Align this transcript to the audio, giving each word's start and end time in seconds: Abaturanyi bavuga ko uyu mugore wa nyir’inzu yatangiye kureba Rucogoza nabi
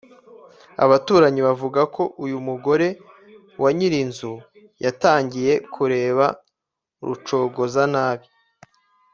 Abaturanyi 0.83 1.41
bavuga 1.47 1.81
ko 1.95 2.03
uyu 2.23 2.37
mugore 2.47 2.87
wa 3.61 3.69
nyir’inzu 3.77 4.33
yatangiye 4.83 5.53
kureba 5.73 6.25
Rucogoza 7.07 7.83
nabi 7.93 8.27